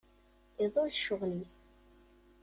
[0.63, 1.55] Iḍul ccɣel-is.